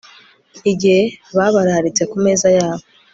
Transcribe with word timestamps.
Igihe 0.71 1.01
babararitse 1.37 2.03
ku 2.11 2.15
meza 2.25 2.47
yabo 2.57 2.85